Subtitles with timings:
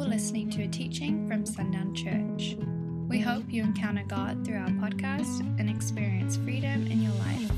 [0.00, 2.56] You're listening to a teaching from Sundown Church.
[3.06, 7.50] We hope you encounter God through our podcast and experience freedom in your life.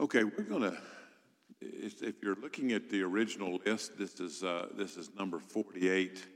[0.00, 0.76] Okay, we're going to.
[1.62, 6.26] If you're looking at the original list, this is uh, this is number 48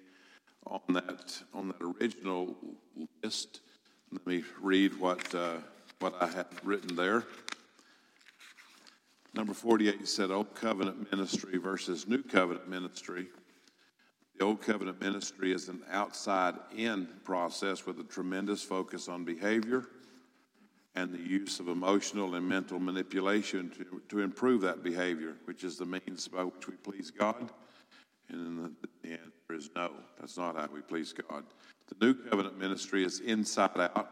[0.66, 2.56] on that on that original
[3.22, 3.60] list.
[4.14, 5.56] Let me read what uh,
[5.98, 7.25] what I have written there.
[9.34, 13.26] Number 48 said Old Covenant ministry versus New Covenant ministry.
[14.39, 19.89] The Old Covenant ministry is an outside in process with a tremendous focus on behavior
[20.94, 25.76] and the use of emotional and mental manipulation to, to improve that behavior, which is
[25.76, 27.50] the means by which we please God.
[28.28, 31.42] And the, the answer is no, that's not how we please God.
[31.98, 34.11] The new covenant ministry is inside out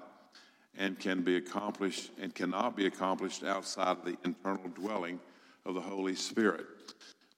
[0.77, 5.21] and can be accomplished and cannot be accomplished outside of the internal dwelling
[5.65, 6.67] of the Holy Spirit.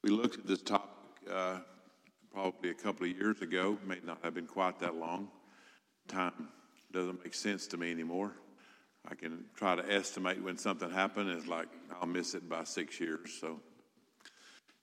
[0.02, 0.90] We looked at this topic
[1.30, 1.58] uh,
[2.32, 5.28] probably a couple of years ago, may not have been quite that long.
[6.08, 6.48] Time
[6.92, 8.32] doesn't make sense to me anymore.
[9.08, 11.30] I can try to estimate when something happened.
[11.30, 11.68] It's like
[12.00, 13.32] I'll miss it by six years.
[13.40, 13.60] So,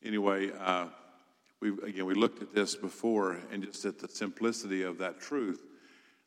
[0.04, 0.88] anyway, uh,
[1.62, 5.62] we again we looked at this before, and just at the simplicity of that truth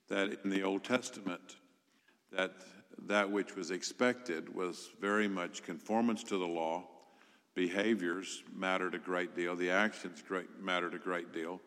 [0.09, 1.57] that in the Old Testament,
[2.33, 2.53] that
[3.07, 6.85] that which was expected was very much conformance to the law.
[7.55, 9.55] Behaviors mattered a great deal.
[9.55, 11.61] The actions great, mattered a great deal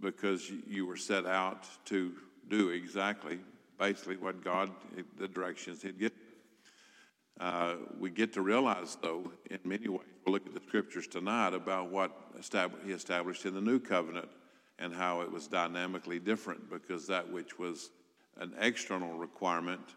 [0.00, 2.12] because you were set out to
[2.48, 3.38] do exactly
[3.78, 4.70] basically what God,
[5.18, 6.16] the directions He'd given.
[7.40, 11.52] Uh, we get to realize, though, in many ways, we'll look at the scriptures tonight
[11.52, 12.12] about what
[12.84, 14.28] He established in the new covenant
[14.78, 17.90] and how it was dynamically different because that which was
[18.38, 19.94] an external requirement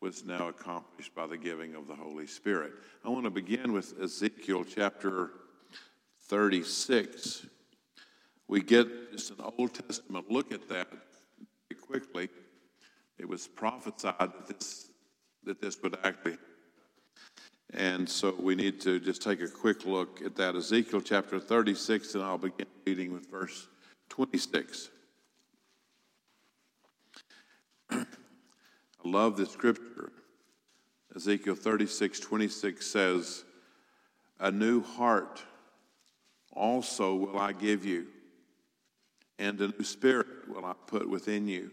[0.00, 2.72] was now accomplished by the giving of the Holy Spirit.
[3.04, 5.30] I want to begin with Ezekiel chapter
[6.28, 7.46] 36.
[8.48, 10.88] We get just an Old Testament look at that
[11.68, 12.28] very quickly
[13.20, 14.88] it was prophesied that this
[15.44, 16.36] that this would actually
[17.74, 20.56] and so we need to just take a quick look at that.
[20.56, 23.68] Ezekiel chapter 36 and i'll begin reading with verse
[24.08, 24.90] 26
[27.90, 28.04] i
[29.04, 30.12] love this scripture.
[31.14, 33.44] Ezekiel 36 26 says
[34.38, 35.42] a new heart
[36.52, 38.06] also will i give you
[39.38, 41.70] and a new spirit will i put within you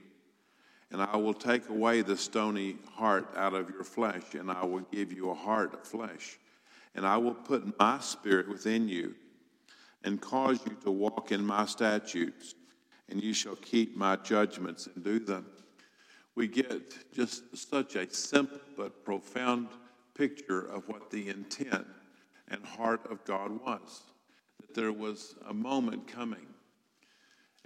[0.92, 4.86] and I will take away the stony heart out of your flesh, and I will
[4.92, 6.40] give you a heart of flesh.
[6.96, 9.16] And I will put my spirit within you,
[10.04, 12.56] and cause you to walk in my statutes,
[13.10, 15.46] and you shall keep my judgments and do them.
[16.36, 19.70] We get just such a simple but profound
[20.16, 21.86] picture of what the intent
[22.48, 24.04] and heart of God was.
[24.62, 26.48] That there was a moment coming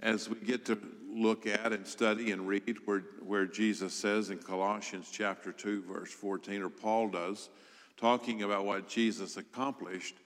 [0.02, 4.38] as we get to look at and study and read where, where Jesus says in
[4.38, 7.50] Colossians chapter 2, verse 14, or Paul does,
[7.96, 10.16] talking about what Jesus accomplished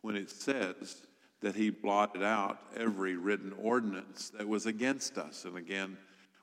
[0.00, 1.02] when it says
[1.42, 5.44] that he blotted out every written ordinance that was against us.
[5.44, 5.98] And again,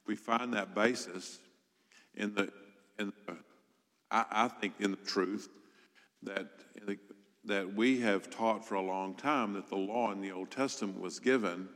[0.06, 1.40] we find that basis
[2.16, 2.50] in the,
[3.00, 3.38] in the
[4.12, 5.50] I, I think, in the truth
[6.22, 6.48] that,
[6.86, 6.98] the,
[7.46, 11.02] that we have taught for a long time that the law in the Old Testament
[11.02, 11.68] was given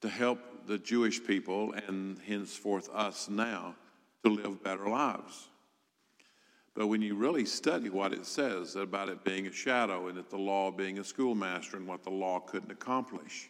[0.00, 3.74] to help the Jewish people and henceforth us now
[4.24, 5.48] to live better lives.
[6.74, 10.28] But when you really study what it says about it being a shadow and that
[10.28, 13.48] the law being a schoolmaster and what the law couldn't accomplish,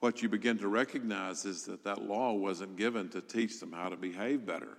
[0.00, 3.88] what you begin to recognize is that that law wasn't given to teach them how
[3.88, 4.78] to behave better.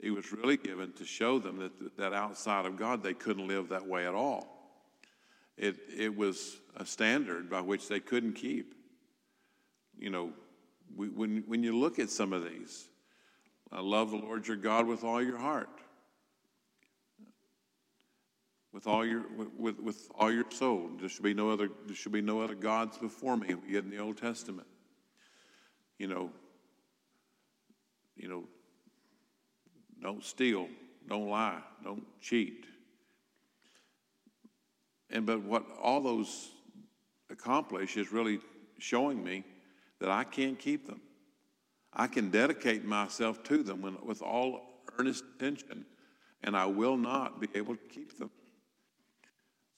[0.00, 3.68] It was really given to show them that, that outside of God they couldn't live
[3.68, 4.46] that way at all.
[5.58, 8.74] It, it was a standard by which they couldn't keep
[9.98, 10.30] you know,
[10.96, 12.88] we, when, when you look at some of these,
[13.70, 15.68] I love the Lord your God with all your heart,
[18.72, 19.24] with all your
[19.58, 20.90] with, with all your soul.
[20.98, 23.54] There should be no other there should be no other gods before me.
[23.70, 24.66] Get in the Old Testament.
[25.98, 26.30] You know,
[28.16, 28.44] you know,
[30.00, 30.68] don't steal,
[31.08, 32.64] don't lie, don't cheat.
[35.10, 36.50] And but what all those
[37.30, 38.40] accomplish is really
[38.78, 39.44] showing me
[40.00, 41.00] that I can't keep them.
[41.92, 45.84] I can dedicate myself to them when, with all earnest attention,
[46.42, 48.30] and I will not be able to keep them.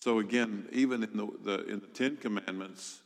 [0.01, 3.03] So again, even in the, the in the Ten Commandments,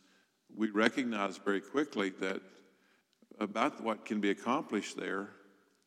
[0.57, 2.41] we recognize very quickly that
[3.41, 5.31] about what can be accomplished there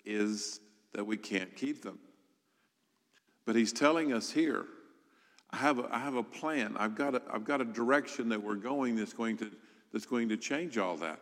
[0.05, 0.59] is
[0.93, 1.99] that we can't keep them.
[3.45, 4.65] But he's telling us here,
[5.51, 6.75] I have a, I have a plan.
[6.77, 9.51] I've got a, I've got a direction that we're going that's going to
[9.97, 11.19] that's going to change all that.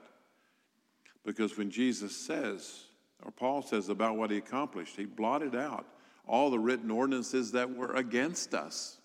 [1.23, 2.81] Because when Jesus says,
[3.23, 5.85] or Paul says about what he accomplished, he blotted out
[6.27, 8.97] all the written ordinances that were against us.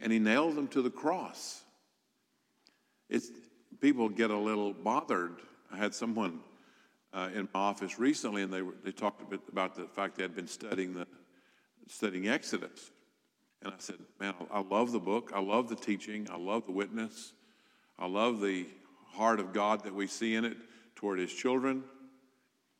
[0.00, 1.64] And he nailed them to the cross.
[3.10, 3.30] It's,
[3.78, 5.34] people get a little bothered.
[5.70, 6.40] I had someone
[7.12, 10.16] uh, in my office recently, and they, were, they talked a bit about the fact
[10.16, 11.06] they had been studying, the,
[11.88, 12.90] studying Exodus.
[13.60, 15.32] And I said, Man, I love the book.
[15.34, 16.26] I love the teaching.
[16.32, 17.34] I love the witness.
[18.02, 18.66] I love the
[19.12, 20.56] heart of God that we see in it
[20.96, 21.84] toward his children.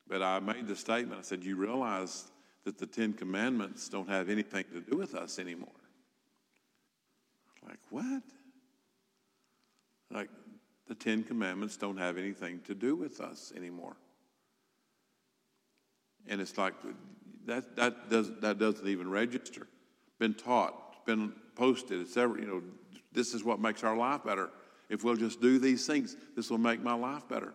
[0.08, 2.24] But I made the statement I said, You realize
[2.64, 5.68] that the Ten Commandments don't have anything to do with us anymore.
[7.64, 8.22] Like, what?
[10.10, 10.28] Like,
[10.88, 13.96] the Ten Commandments don't have anything to do with us anymore.
[16.26, 16.74] And it's like,
[17.46, 19.68] that, that, does, that doesn't even register.
[20.18, 22.62] Been taught, been posted, it's ever, you know,
[23.12, 24.50] this is what makes our life better.
[24.92, 27.54] If we'll just do these things, this will make my life better.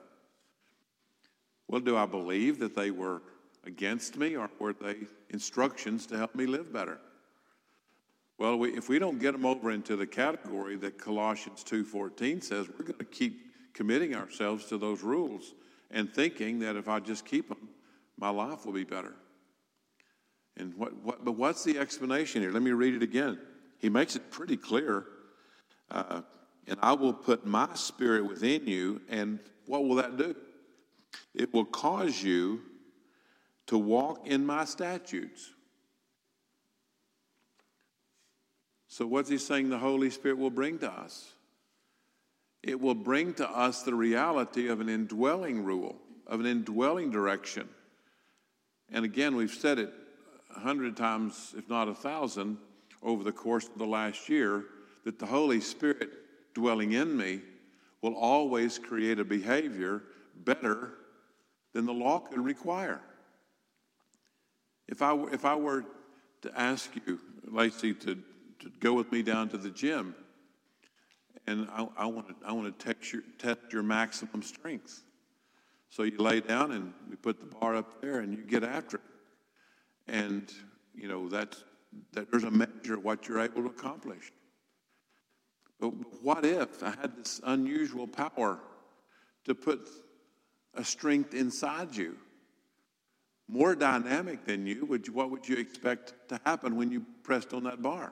[1.67, 3.21] Well, do I believe that they were
[3.63, 4.95] against me or were they
[5.29, 6.97] instructions to help me live better?
[8.39, 12.67] Well, we, if we don't get them over into the category that Colossians 2:14 says,
[12.69, 13.39] we're going to keep
[13.75, 15.53] committing ourselves to those rules
[15.91, 17.69] and thinking that if I just keep them,
[18.17, 19.13] my life will be better.
[20.55, 22.49] And what, what but what's the explanation here?
[22.49, 23.37] Let me read it again.
[23.77, 25.05] He makes it pretty clear.
[25.91, 26.21] Uh,
[26.67, 29.01] and I will put my spirit within you.
[29.09, 30.35] And what will that do?
[31.33, 32.61] It will cause you
[33.67, 35.51] to walk in my statutes.
[38.87, 41.31] So, what's he saying the Holy Spirit will bring to us?
[42.63, 47.69] It will bring to us the reality of an indwelling rule, of an indwelling direction.
[48.91, 49.93] And again, we've said it
[50.55, 52.57] a hundred times, if not a thousand,
[53.03, 54.65] over the course of the last year,
[55.03, 56.09] that the Holy Spirit
[56.57, 57.41] dwelling in me
[58.01, 60.01] will always create a behavior
[60.43, 60.93] better
[61.73, 62.99] than the law could require.
[64.87, 65.85] If I, if I were
[66.41, 70.15] to ask you, Lacey, to, to go with me down to the gym,
[71.45, 75.03] and I, I want to I want to test your, test your maximum strength.
[75.89, 78.97] So you lay down and we put the bar up there and you get after
[78.97, 79.03] it.
[80.07, 80.51] And,
[80.95, 81.63] you know, that's,
[82.13, 84.31] that there's a measure of what you're able to accomplish.
[85.79, 85.89] But
[86.23, 88.59] what if I had this unusual power
[89.45, 89.87] to put
[90.73, 92.17] a strength inside you?
[93.47, 97.53] More dynamic than you, would you, what would you expect to happen when you pressed
[97.53, 98.11] on that bar?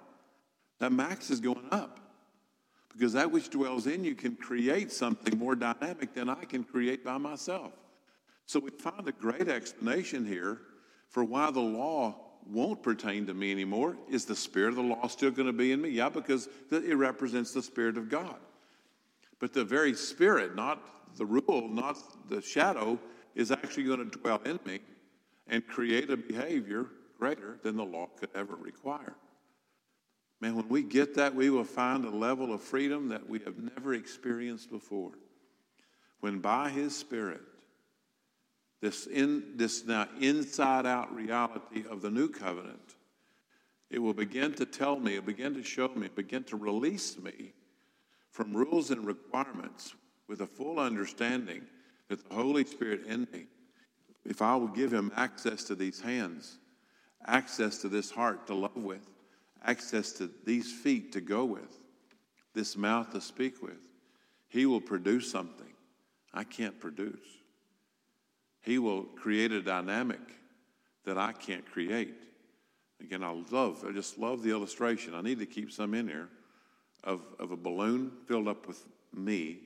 [0.79, 2.00] That max is going up
[2.94, 7.03] because that which dwells in you can create something more dynamic than I can create
[7.03, 7.73] by myself.
[8.45, 10.59] So we find a great explanation here
[11.09, 12.15] for why the law
[12.47, 13.97] won't pertain to me anymore.
[14.09, 15.89] Is the spirit of the law still going to be in me?
[15.89, 18.38] Yeah, because it represents the spirit of God.
[19.39, 20.81] But the very spirit, not
[21.18, 21.97] the rule, not
[22.30, 23.00] the shadow,
[23.36, 24.80] is actually going to dwell in me
[25.47, 26.88] and create a behavior
[27.18, 29.15] greater than the law could ever require.
[30.41, 33.57] Man, when we get that, we will find a level of freedom that we have
[33.57, 35.12] never experienced before.
[36.19, 37.41] When by His Spirit,
[38.81, 42.96] this, in, this now inside out reality of the new covenant,
[43.89, 47.53] it will begin to tell me, it begin to show me, begin to release me
[48.32, 49.96] from rules and requirements
[50.27, 51.62] with a full understanding
[52.10, 53.46] that the Holy Spirit in me,
[54.25, 56.58] if I will give him access to these hands,
[57.27, 59.08] access to this heart to love with,
[59.63, 61.79] access to these feet to go with,
[62.53, 63.79] this mouth to speak with,
[64.48, 65.74] he will produce something
[66.34, 67.45] I can't produce.
[68.65, 70.19] He will create a dynamic
[71.05, 72.15] that I can't create.
[73.00, 75.13] Again, I love, I just love the illustration.
[75.13, 76.29] I need to keep some in here
[77.03, 79.60] of, of a balloon filled up with me,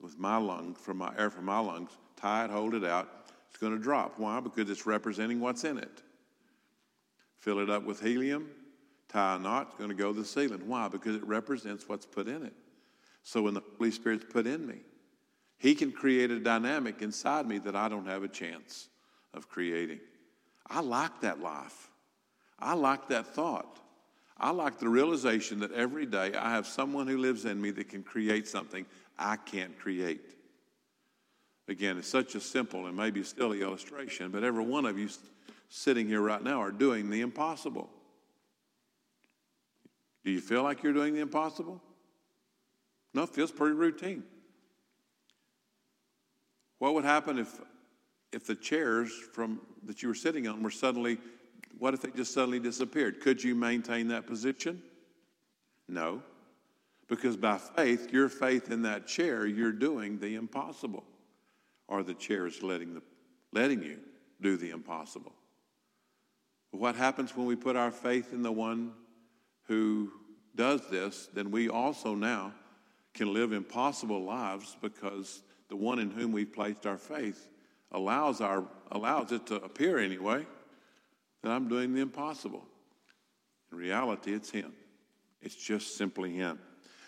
[0.00, 3.08] with my lungs, from my air from my lungs, tie it, hold it out.
[3.48, 4.18] It's going to drop.
[4.18, 4.40] Why?
[4.40, 6.02] Because it's representing what's in it.
[7.38, 8.48] Fill it up with helium,
[9.08, 10.62] tie a knot, it's going to go to the ceiling.
[10.66, 10.88] Why?
[10.88, 12.54] Because it represents what's put in it.
[13.22, 14.80] So when the Holy Spirit's put in me,
[15.60, 18.88] he can create a dynamic inside me that I don't have a chance
[19.34, 20.00] of creating.
[20.66, 21.90] I like that life.
[22.58, 23.78] I like that thought.
[24.38, 27.90] I like the realization that every day I have someone who lives in me that
[27.90, 28.86] can create something
[29.18, 30.34] I can't create.
[31.68, 35.10] Again, it's such a simple and maybe silly illustration, but every one of you
[35.68, 37.90] sitting here right now are doing the impossible.
[40.24, 41.82] Do you feel like you're doing the impossible?
[43.12, 44.24] No, it feels pretty routine.
[46.80, 47.60] What would happen if
[48.32, 51.18] if the chairs from that you were sitting on were suddenly,
[51.78, 53.20] what if they just suddenly disappeared?
[53.20, 54.82] Could you maintain that position?
[55.88, 56.22] No.
[57.08, 61.02] Because by faith, your faith in that chair, you're doing the impossible.
[61.88, 63.02] Or the chair is letting, the,
[63.52, 63.98] letting you
[64.40, 65.32] do the impossible.
[66.70, 68.92] What happens when we put our faith in the one
[69.66, 70.12] who
[70.54, 71.28] does this?
[71.34, 72.52] Then we also now
[73.12, 77.48] can live impossible lives because the one in whom we've placed our faith
[77.92, 80.44] allows, our, allows it to appear anyway
[81.42, 82.64] that I'm doing the impossible.
[83.72, 84.72] In reality, it's Him.
[85.40, 86.58] It's just simply Him.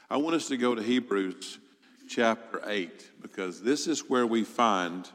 [0.09, 1.59] I want us to go to Hebrews
[2.09, 5.09] chapter 8 because this is where we find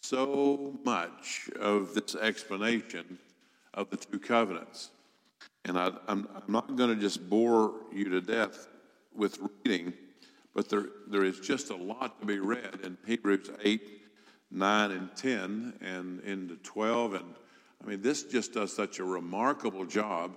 [0.00, 3.18] so much of this explanation
[3.74, 4.90] of the two covenants.
[5.64, 8.68] And I, am not going to just bore you to death
[9.14, 9.92] with reading,
[10.54, 13.80] but there, there is just a lot to be read in Hebrews 8,
[14.50, 17.14] 9, and 10, and into 12.
[17.14, 17.34] And
[17.82, 20.36] I mean, this just does such a remarkable job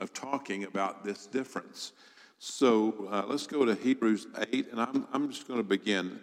[0.00, 1.92] of talking about this difference.
[2.38, 6.18] So uh, let's go to Hebrews 8, and I'm, I'm just going to begin.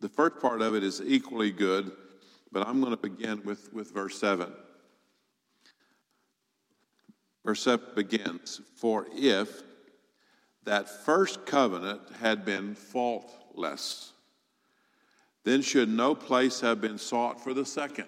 [0.00, 1.92] The first part of it is equally good,
[2.52, 4.50] but I'm going to begin with, with verse 7.
[7.44, 9.62] Verse 7 begins For if
[10.64, 14.12] that first covenant had been faultless,
[15.44, 18.06] then should no place have been sought for the second.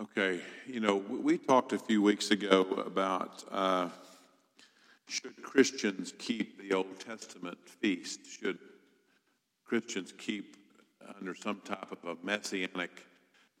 [0.00, 3.88] Okay, you know, we talked a few weeks ago about uh,
[5.06, 8.20] should Christians keep the Old Testament feast?
[8.24, 8.58] Should
[9.64, 10.56] Christians keep
[11.18, 13.04] under some type of a messianic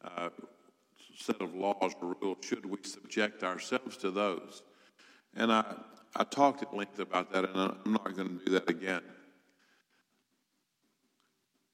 [0.02, 0.30] uh,
[1.16, 2.38] set of laws or rules?
[2.42, 4.62] Should we subject ourselves to those?
[5.34, 5.74] And I,
[6.16, 9.02] I talked at length about that, and I'm not going to do that again.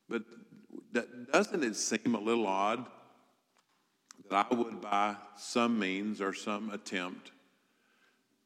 [0.08, 0.22] But
[0.92, 2.84] that, doesn't it seem a little odd
[4.30, 7.32] that I would, by some means or some attempt,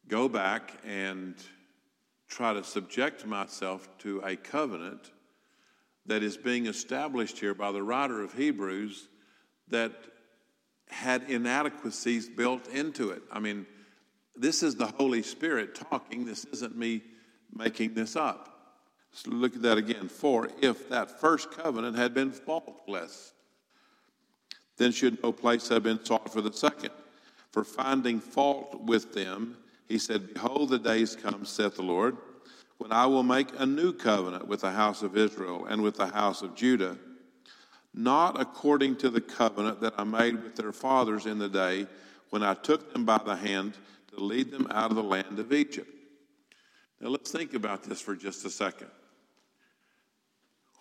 [0.09, 1.35] go back and
[2.28, 5.11] try to subject myself to a covenant
[6.06, 9.09] that is being established here by the writer of Hebrews
[9.68, 9.92] that
[10.88, 13.23] had inadequacies built into it.
[13.30, 13.66] I mean,
[14.40, 16.25] this is the Holy Spirit talking.
[16.25, 17.02] This isn't me
[17.54, 18.47] making this up.
[19.26, 20.09] Look at that again.
[20.09, 23.35] For if that first covenant had been faultless,
[24.78, 26.90] then should no place have been sought for the second.
[27.52, 29.56] For finding fault with them,
[29.88, 32.16] he said, Behold, the days come, saith the Lord,
[32.78, 36.06] when I will make a new covenant with the house of Israel and with the
[36.06, 36.97] house of Judah,
[37.92, 41.87] not according to the covenant that I made with their fathers in the day
[42.30, 43.75] when I took them by the hand
[44.14, 45.90] to lead them out of the land of Egypt.
[47.00, 48.90] Now let's think about this for just a second.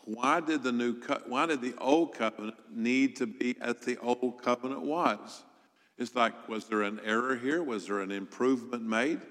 [0.06, 3.98] Why did the new co- why did the old covenant need to be as the
[3.98, 5.44] old covenant was?
[5.98, 7.62] It's like, was there an error here?
[7.62, 9.22] Was there an improvement made?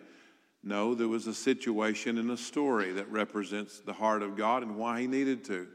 [0.62, 4.76] No, there was a situation in a story that represents the heart of God and
[4.76, 5.67] why he needed to.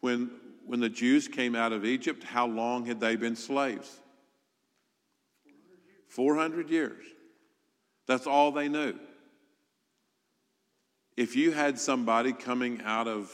[0.00, 0.30] When
[0.66, 4.00] when the Jews came out of Egypt, how long had they been slaves?
[6.14, 7.04] 400 years.
[8.06, 8.94] That's all they knew.
[11.16, 13.32] If you had somebody coming out of,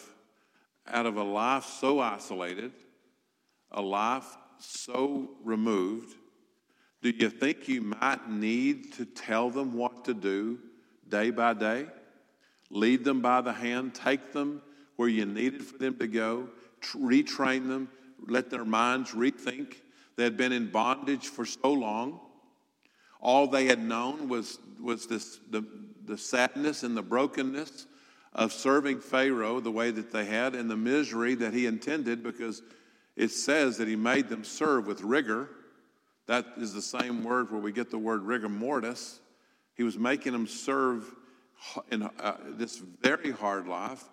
[0.86, 2.72] out of a life so isolated,
[3.70, 4.26] a life
[4.58, 6.14] so removed,
[7.02, 10.58] do you think you might need to tell them what to do
[11.06, 11.86] day by day?
[12.70, 14.62] Lead them by the hand, take them
[14.96, 16.48] where you needed for them to go,
[16.94, 17.90] retrain them,
[18.26, 19.76] let their minds rethink.
[20.16, 22.20] They had been in bondage for so long.
[23.20, 25.64] All they had known was, was this, the,
[26.06, 27.86] the sadness and the brokenness
[28.32, 32.62] of serving Pharaoh the way that they had and the misery that he intended because
[33.16, 35.50] it says that he made them serve with rigor.
[36.26, 39.20] That is the same word where we get the word rigor mortis.
[39.74, 41.10] He was making them serve
[41.90, 44.04] in uh, this very hard life,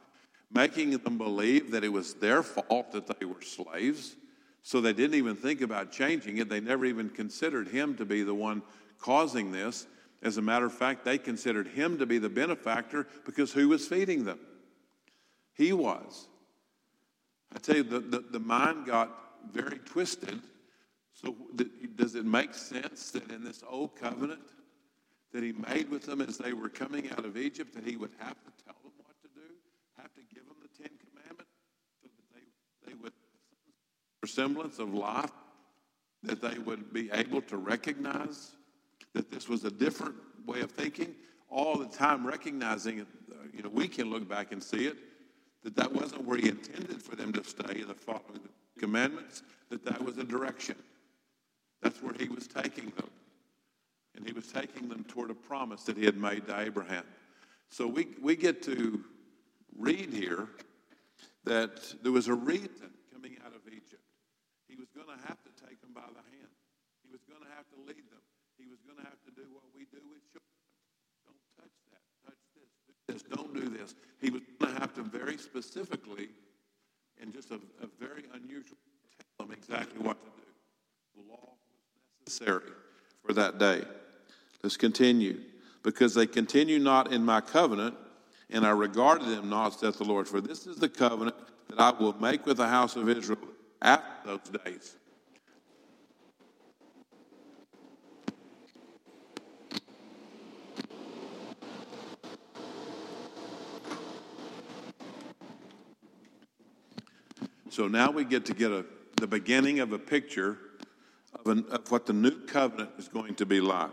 [0.51, 4.15] making them believe that it was their fault that they were slaves.
[4.63, 6.49] So they didn't even think about changing it.
[6.49, 8.61] They never even considered him to be the one
[8.99, 9.87] causing this.
[10.23, 13.87] As a matter of fact, they considered him to be the benefactor because who was
[13.87, 14.39] feeding them?
[15.53, 16.27] He was.
[17.53, 19.09] I tell you, the, the, the mind got
[19.51, 20.41] very twisted.
[21.13, 21.35] So,
[21.95, 24.41] does it make sense that in this old covenant
[25.33, 28.11] that he made with them as they were coming out of Egypt, that he would
[28.19, 29.47] have to tell them what to do,
[29.97, 31.51] have to give them the Ten Commandments
[32.01, 33.13] so that they, they would,
[34.25, 35.31] semblance of life,
[36.23, 38.51] that they would be able to recognize
[39.17, 41.15] that this was a different way of thinking,
[41.49, 43.01] all the time recognizing.
[43.01, 44.95] Uh, you know, we can look back and see it,
[45.63, 48.47] that that wasn't where he intended for them to stay, the following
[48.77, 50.75] commandments, that that was a direction.
[51.81, 53.09] That's where he was taking them.
[54.15, 57.03] And he was taking them toward a promise that he had made to Abraham.
[57.69, 59.03] So we, we get to
[59.77, 60.47] read here
[61.43, 64.03] that there was a reason coming out of Egypt.
[64.67, 66.53] He was going to have to take them by the hand.
[67.03, 68.21] He was going to have to lead them.
[68.67, 70.59] He was going to have to do what we do with children.
[71.23, 72.03] Don't touch that.
[72.27, 72.67] Touch this.
[72.83, 73.23] Do this.
[73.23, 73.95] Don't do this.
[74.19, 76.27] He was going to have to very specifically
[77.21, 78.75] and just a, a very unusual
[79.37, 80.47] tell them exactly what to do.
[81.15, 82.73] The law was necessary
[83.25, 83.83] for that day.
[84.61, 85.39] Let's continue.
[85.81, 87.95] Because they continue not in my covenant,
[88.49, 90.27] and I regarded them not, saith the Lord.
[90.27, 91.37] For this is the covenant
[91.69, 93.39] that I will make with the house of Israel
[93.81, 94.97] after those days.
[107.77, 108.83] So now we get to get a,
[109.17, 110.57] the beginning of a picture
[111.35, 113.91] of, an, of what the new covenant is going to be like.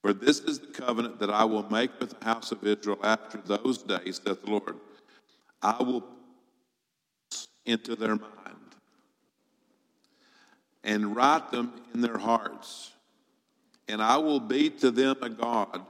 [0.00, 3.36] For this is the covenant that I will make with the house of Israel after
[3.36, 4.76] those days, saith the Lord.
[5.60, 6.02] I will
[7.66, 8.74] into their mind
[10.82, 12.92] and write them in their hearts.
[13.88, 15.82] And I will be to them a God,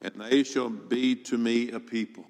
[0.00, 2.24] and they shall be to me a people.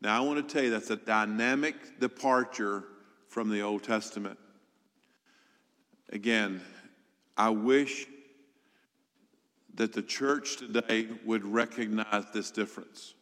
[0.00, 2.84] Now, I want to tell you that's a dynamic departure
[3.28, 4.38] from the Old Testament.
[6.10, 6.62] Again,
[7.36, 8.06] I wish
[9.74, 13.14] that the church today would recognize this difference.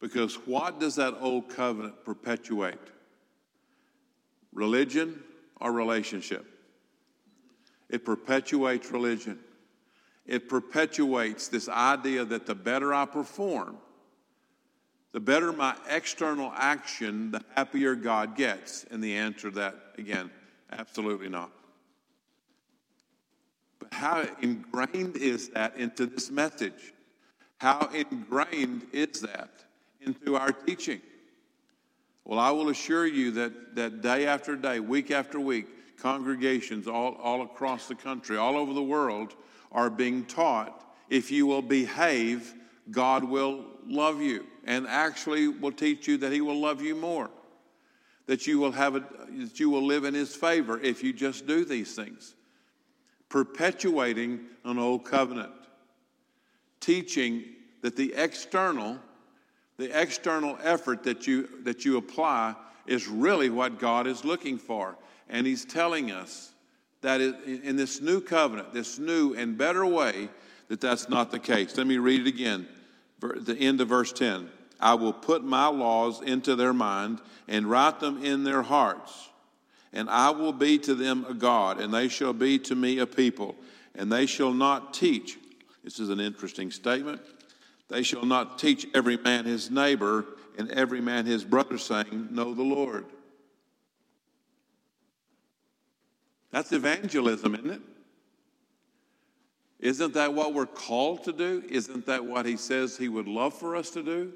[0.00, 2.78] Because what does that old covenant perpetuate?
[4.52, 5.22] Religion
[5.60, 6.46] or relationship?
[7.88, 9.38] It perpetuates religion.
[10.24, 13.78] It perpetuates this idea that the better I perform,
[15.12, 18.84] the better my external action, the happier God gets.
[18.90, 20.30] And the answer to that, again,
[20.70, 21.50] absolutely not.
[23.78, 26.92] But how ingrained is that into this message?
[27.58, 29.64] How ingrained is that
[30.00, 31.00] into our teaching?
[32.24, 35.66] Well, I will assure you that, that day after day, week after week,
[35.98, 39.34] congregations all, all across the country, all over the world,
[39.72, 42.54] are being taught if you will behave,
[42.90, 47.30] God will love you and actually will teach you that He will love you more.
[48.26, 49.00] That you will have a,
[49.30, 52.34] that you will live in His favor if you just do these things
[53.28, 55.52] perpetuating an old covenant,
[56.80, 57.44] teaching
[57.82, 58.98] that the external,
[59.76, 62.54] the external effort that you, that you apply
[62.86, 64.96] is really what God is looking for.
[65.28, 66.52] And He's telling us
[67.02, 70.28] that in this new covenant, this new and better way,
[70.68, 71.76] that that's not the case.
[71.76, 72.66] Let me read it again,
[73.20, 74.50] the end of verse 10.
[74.80, 79.28] I will put my laws into their mind and write them in their hearts
[79.92, 83.06] and I will be to them a God, and they shall be to me a
[83.06, 83.54] people,
[83.94, 85.38] and they shall not teach.
[85.82, 87.20] This is an interesting statement.
[87.88, 90.26] They shall not teach every man his neighbor
[90.58, 93.06] and every man his brother, saying, Know the Lord.
[96.50, 97.80] That's evangelism, isn't it?
[99.80, 101.62] Isn't that what we're called to do?
[101.68, 104.32] Isn't that what he says he would love for us to do?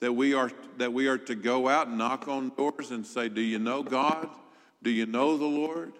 [0.00, 3.28] That we are that we are to go out and knock on doors and say,
[3.28, 4.28] "Do you know God?"
[4.82, 5.92] Do you know the Lord?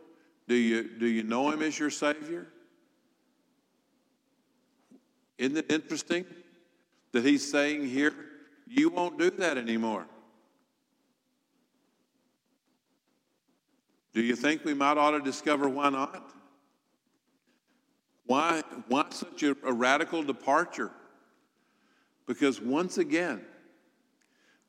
[0.46, 2.46] Do you, do you know Him as your Savior?
[5.36, 6.24] Isn't it interesting
[7.12, 8.14] that He's saying here,
[8.66, 10.06] you won't do that anymore?
[14.14, 16.32] Do you think we might ought to discover why not?
[18.26, 20.90] Why, why such a, a radical departure?
[22.26, 23.42] Because once again,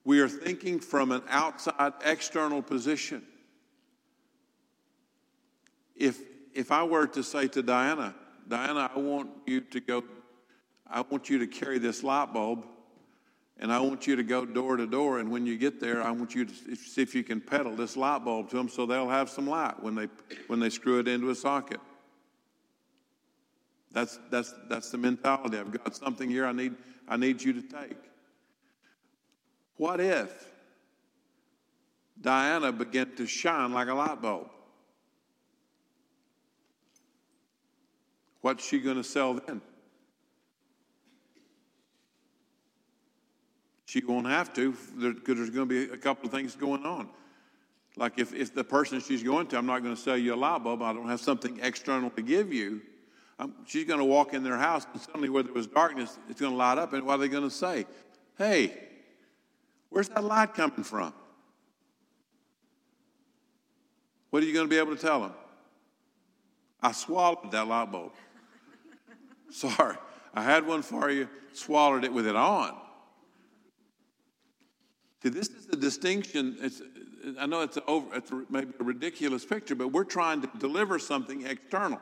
[0.05, 3.23] we are thinking from an outside external position
[5.99, 6.21] if
[6.53, 8.15] if I were to say to Diana,
[8.47, 10.03] Diana, I want you to go,
[10.87, 12.65] I want you to carry this light bulb,
[13.59, 16.09] and I want you to go door to door, and when you get there, I
[16.11, 19.09] want you to see if you can peddle this light bulb to them so they'll
[19.09, 20.07] have some light when they
[20.47, 21.79] when they screw it into a socket.
[23.91, 25.57] That's that's that's the mentality.
[25.57, 26.75] I've got something here I need
[27.07, 28.08] I need you to take.
[29.79, 30.45] What if
[32.19, 34.49] Diana began to shine like a light bulb?
[38.41, 39.61] What's she going to sell then?
[43.85, 47.07] She won't have to because there's going to be a couple of things going on.
[47.95, 50.35] Like if, if the person she's going to, I'm not going to sell you a
[50.35, 52.81] light bulb, I don't have something external to give you.
[53.39, 56.41] Um, she's going to walk in their house and suddenly where there was darkness, it's
[56.41, 56.91] going to light up.
[56.91, 57.85] And what are they going to say?
[58.37, 58.88] Hey,
[59.89, 61.13] Where's that light coming from?
[64.29, 65.33] What are you going to be able to tell them?
[66.81, 68.11] I swallowed that light bulb.
[69.49, 69.97] Sorry,
[70.33, 72.75] I had one for you, swallowed it with it on.
[75.23, 76.57] See, this is the distinction.
[76.61, 76.81] It's,
[77.37, 81.45] I know it's, over, it's maybe a ridiculous picture, but we're trying to deliver something
[81.45, 81.99] external.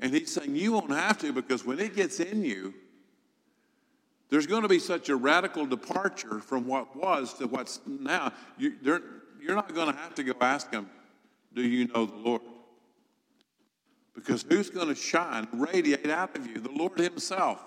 [0.00, 2.74] And he's saying, You won't have to because when it gets in you,
[4.30, 8.32] there's going to be such a radical departure from what was to what's now.
[8.58, 10.88] You, you're not going to have to go ask him,
[11.54, 12.42] Do you know the Lord?
[14.14, 16.60] Because who's going to shine, radiate out of you?
[16.60, 17.62] The Lord Himself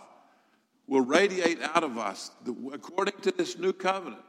[0.88, 2.32] will radiate out of us
[2.72, 4.22] according to this new covenant.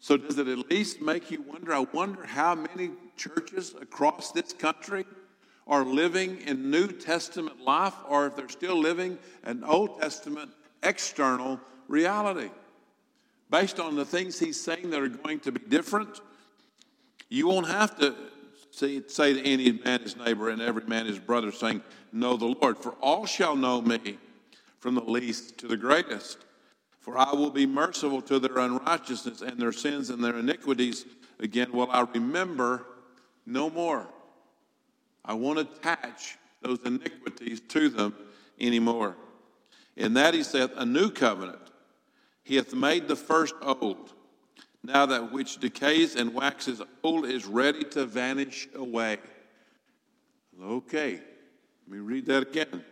[0.00, 1.74] So, does it at least make you wonder?
[1.74, 5.04] I wonder how many churches across this country
[5.68, 10.50] are living in New Testament life or if they're still living an Old Testament
[10.82, 12.50] external reality.
[13.50, 16.20] Based on the things he's saying that are going to be different,
[17.28, 18.14] you won't have to
[18.70, 22.46] say, say to any man his neighbor and every man his brother, saying, Know the
[22.46, 22.78] Lord.
[22.78, 24.18] For all shall know me,
[24.78, 26.38] from the least to the greatest.
[27.00, 31.06] For I will be merciful to their unrighteousness and their sins and their iniquities.
[31.40, 32.84] Again, will I remember
[33.46, 34.06] no more.
[35.28, 38.14] I won't attach those iniquities to them
[38.58, 39.14] anymore.
[39.94, 41.60] In that he saith, A new covenant.
[42.42, 44.14] He hath made the first old.
[44.82, 49.18] Now that which decays and waxes old is ready to vanish away.
[50.60, 52.82] Okay, let me read that again.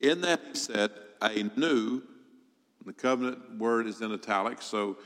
[0.00, 0.90] In that he said,
[1.22, 2.02] A new
[2.84, 4.96] the covenant word is in italics, so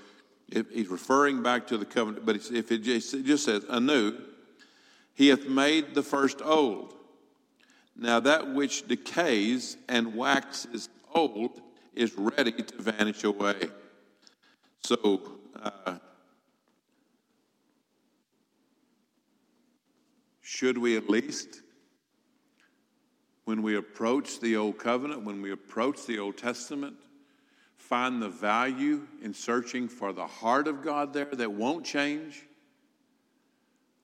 [0.49, 4.19] if he's referring back to the covenant, but if it just, says anew,
[5.21, 6.95] he hath made the first old.
[7.95, 11.61] Now that which decays and waxes old
[11.93, 13.69] is ready to vanish away.
[14.83, 15.21] So,
[15.63, 15.99] uh,
[20.41, 21.61] should we at least,
[23.45, 26.97] when we approach the Old Covenant, when we approach the Old Testament,
[27.77, 32.47] find the value in searching for the heart of God there that won't change?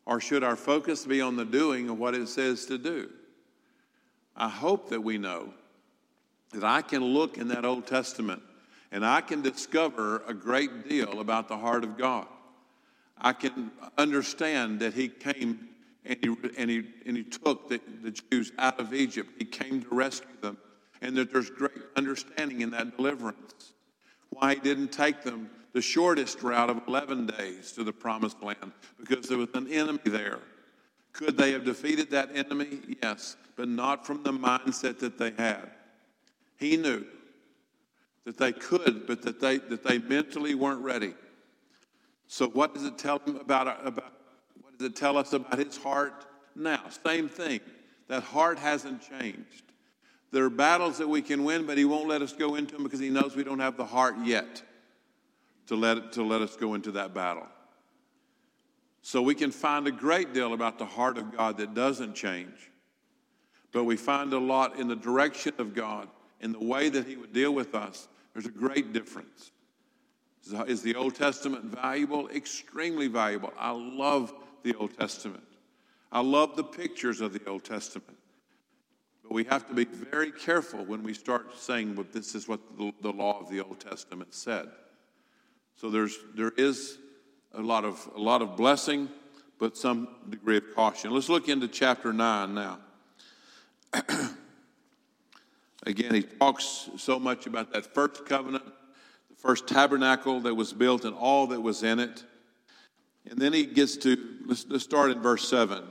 [0.07, 3.11] Or should our focus be on the doing of what it says to do?
[4.37, 5.53] I hope that we know
[6.53, 8.42] that I can look in that Old Testament
[8.92, 12.27] and I can discover a great deal about the heart of God.
[13.19, 15.69] I can understand that He came
[16.05, 19.31] and He, and he, and he took the, the Jews out of Egypt.
[19.38, 20.57] He came to rescue them,
[21.01, 23.73] and that there's great understanding in that deliverance
[24.31, 28.73] why he didn't take them the shortest route of 11 days to the promised land
[28.99, 30.39] because there was an enemy there.
[31.12, 32.79] Could they have defeated that enemy?
[33.03, 35.71] Yes, but not from the mindset that they had.
[36.59, 37.05] He knew
[38.25, 41.12] that they could, but that they, that they mentally weren't ready.
[42.27, 44.15] So, what does it tell them about, about
[44.62, 46.81] what does it tell us about his heart now?
[47.05, 47.61] Same thing.
[48.09, 49.65] That heart hasn't changed.
[50.33, 52.83] There are battles that we can win, but He won't let us go into them
[52.83, 54.62] because He knows we don't have the heart yet
[55.67, 57.47] to let, to let us go into that battle.
[59.03, 62.73] So we can find a great deal about the heart of God that doesn't change.
[63.73, 66.09] But we find a lot in the direction of God,
[66.41, 68.09] in the way that He would deal with us.
[68.33, 69.53] There's a great difference.
[70.67, 72.29] Is the Old Testament valuable?
[72.29, 73.53] Extremely valuable.
[73.59, 75.45] I love the Old Testament.
[76.13, 78.17] I love the pictures of the Old Testament.
[79.23, 82.61] But we have to be very careful when we start saying, well, this is what
[82.79, 84.69] the, the law of the Old Testament said.
[85.77, 86.99] So there's, there is
[87.55, 89.09] a lot, of, a lot of blessing,
[89.59, 91.12] but some degree of caution.
[91.12, 92.79] Let's look into chapter 9 now.
[95.87, 101.05] Again, he talks so much about that first covenant, the first tabernacle that was built,
[101.05, 102.25] and all that was in it.
[103.31, 105.85] And then he gets to, let's, let's start in verse 7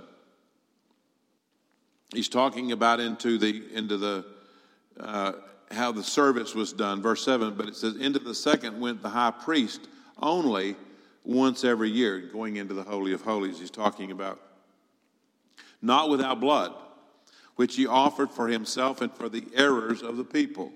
[2.15, 4.25] he's talking about into the into the
[4.99, 5.33] uh,
[5.71, 7.01] how the service was done.
[7.01, 9.87] Verse 7 but it says into the second went the high priest
[10.21, 10.75] only
[11.23, 14.39] once every year going into the holy of holies he's talking about.
[15.81, 16.73] Not without blood
[17.55, 20.71] which he offered for himself and for the errors of the people.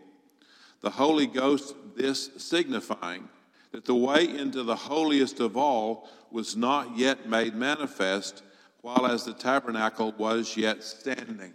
[0.82, 3.28] The holy ghost this signifying
[3.72, 8.44] that the way into the holiest of all was not yet made manifest
[8.82, 11.54] while as the tabernacle was yet standing.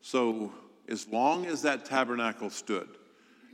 [0.00, 0.52] So,
[0.88, 2.88] as long as that tabernacle stood,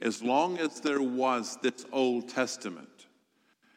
[0.00, 3.06] as long as there was this Old Testament,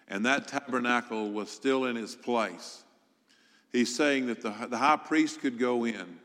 [0.07, 2.83] and that tabernacle was still in its place,
[3.71, 6.19] he's saying that the, the high priest could go in,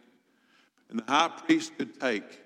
[0.91, 2.41] and the high priest could take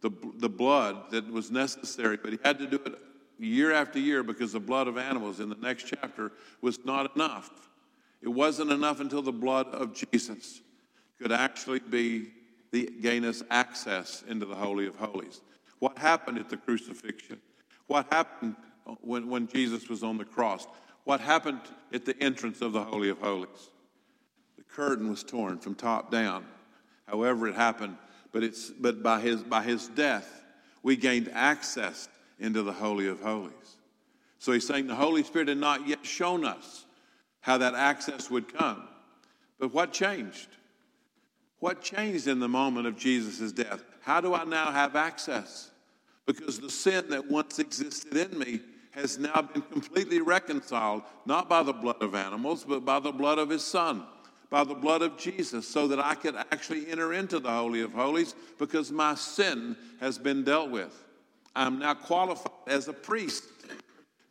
[0.00, 2.98] the, the blood that was necessary, but he had to do it
[3.38, 7.50] year after year because the blood of animals in the next chapter was not enough.
[8.22, 10.60] It wasn't enough until the blood of Jesus
[11.18, 12.28] could actually be
[12.74, 15.40] the gain us access into the Holy of Holies.
[15.78, 17.40] What happened at the crucifixion?
[17.86, 18.56] What happened
[19.00, 20.66] when, when Jesus was on the cross?
[21.04, 21.60] What happened
[21.92, 23.70] at the entrance of the Holy of Holies?
[24.56, 26.44] The curtain was torn from top down.
[27.06, 27.96] However, it happened,
[28.32, 30.42] but, it's, but by, his, by his death,
[30.82, 32.08] we gained access
[32.40, 33.76] into the Holy of Holies.
[34.40, 36.86] So he's saying the Holy Spirit had not yet shown us
[37.40, 38.88] how that access would come.
[39.60, 40.48] But what changed?
[41.60, 43.82] What changed in the moment of Jesus' death?
[44.02, 45.70] How do I now have access?
[46.26, 48.60] Because the sin that once existed in me
[48.92, 53.38] has now been completely reconciled, not by the blood of animals, but by the blood
[53.38, 54.04] of his son,
[54.50, 57.92] by the blood of Jesus, so that I could actually enter into the Holy of
[57.92, 61.04] Holies because my sin has been dealt with.
[61.56, 63.44] I'm now qualified as a priest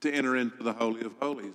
[0.01, 1.53] to enter into the Holy of Holies.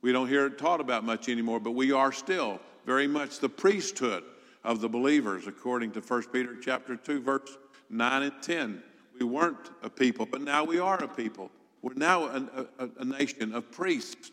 [0.00, 3.48] We don't hear it taught about much anymore, but we are still very much the
[3.48, 4.22] priesthood
[4.68, 7.56] of the believers, according to 1 Peter chapter 2, verse
[7.88, 8.82] 9 and 10.
[9.18, 11.50] We weren't a people, but now we are a people.
[11.80, 14.30] We're now a, a, a nation of priests.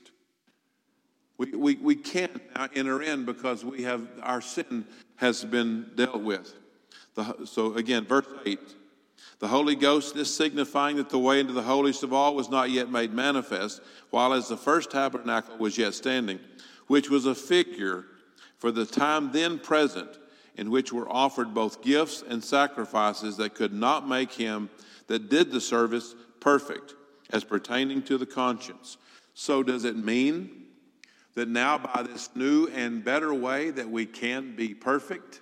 [1.38, 6.22] We, we, we can't now enter in because we have our sin has been dealt
[6.22, 6.54] with.
[7.14, 8.60] The, so again, verse 8
[9.40, 12.72] the Holy Ghost is signifying that the way into the holiest of all was not
[12.72, 16.40] yet made manifest, while as the first tabernacle was yet standing,
[16.88, 18.06] which was a figure
[18.58, 20.18] for the time then present,
[20.56, 24.70] in which were offered both gifts and sacrifices that could not make him
[25.08, 26.96] that did the service perfect,
[27.32, 28.98] as pertaining to the conscience.
[29.34, 30.64] So, does it mean
[31.34, 35.42] that now by this new and better way that we can be perfect?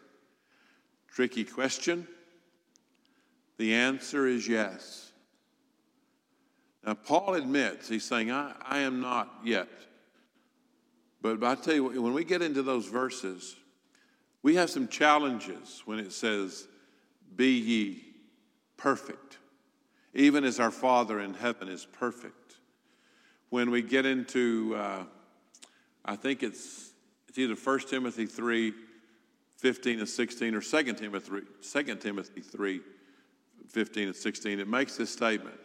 [1.12, 2.08] Tricky question.
[3.58, 5.12] The answer is yes.
[6.86, 9.70] Now, Paul admits, he's saying, I, I am not yet.
[11.22, 13.56] But, but I tell you, when we get into those verses,
[14.44, 16.68] we have some challenges when it says,
[17.36, 18.04] Be ye
[18.78, 19.40] perfect,
[20.14, 22.58] even as our Father in heaven is perfect.
[23.50, 25.04] When we get into, uh,
[26.06, 26.92] I think it's,
[27.30, 28.74] it's either 1 Timothy 3
[29.58, 32.82] 15 and 16 or 2 Timothy, 2 Timothy 3
[33.70, 35.60] 15 and 16, it makes this statement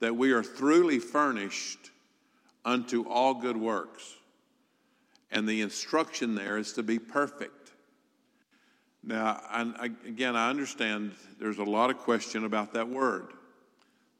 [0.00, 1.90] that we are throughly furnished
[2.66, 4.14] unto all good works.
[5.30, 7.57] And the instruction there is to be perfect.
[9.02, 13.28] Now, I, again, I understand there's a lot of question about that word,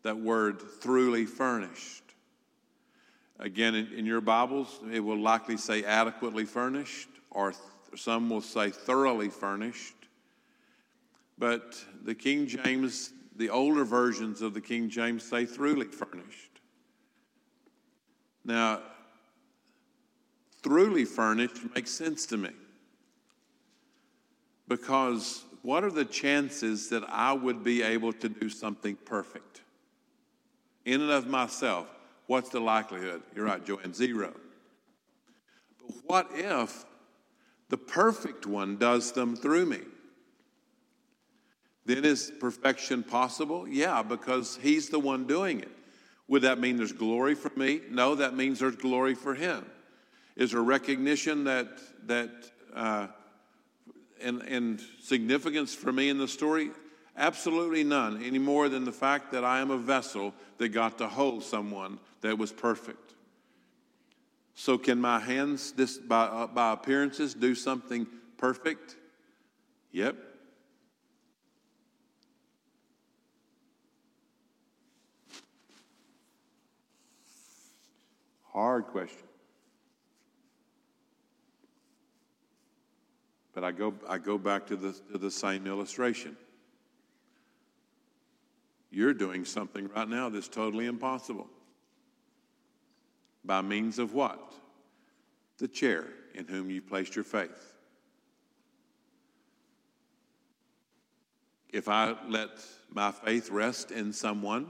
[0.02, 2.02] that word throughly furnished.
[3.38, 7.62] Again, in, in your Bibles, it will likely say adequately furnished, or th-
[8.00, 9.94] some will say thoroughly furnished.
[11.38, 16.60] But the King James, the older versions of the King James say throughly furnished.
[18.44, 18.80] Now,
[20.62, 22.50] throughly furnished makes sense to me.
[24.68, 29.62] Because what are the chances that I would be able to do something perfect?
[30.84, 31.86] In and of myself,
[32.26, 33.22] what's the likelihood?
[33.34, 34.34] You're right, Joanne, zero.
[35.78, 36.84] But what if
[37.70, 39.80] the perfect one does them through me?
[41.86, 43.66] Then is perfection possible?
[43.66, 45.70] Yeah, because he's the one doing it.
[46.28, 47.80] Would that mean there's glory for me?
[47.90, 49.64] No, that means there's glory for him.
[50.36, 51.68] Is there recognition that
[52.06, 52.30] that
[52.74, 53.06] uh,
[54.22, 56.70] and, and significance for me in the story?
[57.16, 61.08] Absolutely none, any more than the fact that I am a vessel that got to
[61.08, 63.14] hold someone that was perfect.
[64.54, 68.96] So, can my hands, this, by, uh, by appearances, do something perfect?
[69.92, 70.16] Yep,
[78.58, 79.27] Hard question.
[83.58, 86.36] But I go, I go back to the, to the same illustration.
[88.92, 91.48] You're doing something right now that's totally impossible.
[93.44, 94.54] By means of what?
[95.56, 97.74] The chair in whom you placed your faith.
[101.68, 102.50] If I let
[102.92, 104.68] my faith rest in someone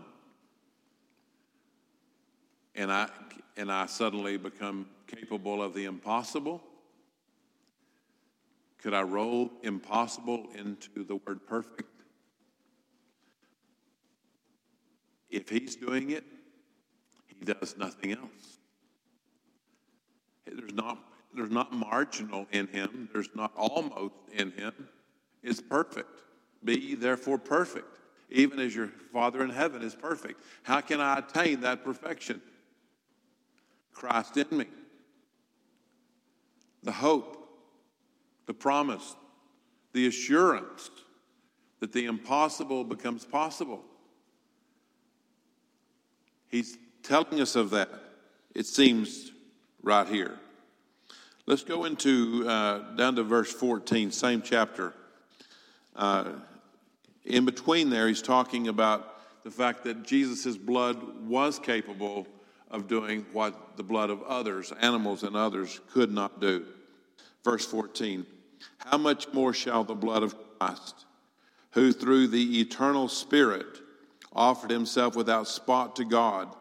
[2.75, 3.11] and I
[3.59, 6.63] and I suddenly become capable of the impossible?
[8.83, 11.91] Could I roll impossible into the word perfect?
[15.31, 16.25] If he's doing it,
[17.27, 18.59] he does nothing else.
[20.47, 20.99] There's not,
[21.35, 24.73] there's not marginal in him, there's not almost in him.
[25.43, 26.09] It's perfect.
[26.65, 27.99] Be therefore perfect,
[28.31, 30.43] even as your Father in heaven is perfect.
[30.63, 32.41] How can I attain that perfection?
[33.93, 34.67] Christ in me.
[36.83, 37.38] The hope,
[38.49, 39.15] the promise,
[39.93, 40.91] the assurance
[41.81, 43.85] that the impossible becomes possible.
[46.49, 47.91] He's telling us of that,
[48.55, 49.33] it seems,
[49.83, 50.39] right here.
[51.45, 54.95] Let's go into uh, down to verse 14, same chapter.
[55.95, 56.31] Uh,
[57.27, 62.27] in between there, he's talking about the fact that Jesus' blood was capable
[62.71, 66.65] of doing what the blood of others, animals and others, could not do.
[67.45, 68.25] Verse 14
[68.79, 71.07] How much more shall the blood of Christ,
[71.73, 73.81] who through the eternal Spirit
[74.33, 76.55] offered himself without spot to God,